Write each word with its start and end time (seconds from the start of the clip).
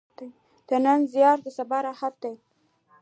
د 0.67 0.69
نن 0.85 0.99
زیار 1.13 1.37
د 1.45 1.47
سبا 1.57 1.77
راحت 1.85 2.13
ده. 2.23 2.31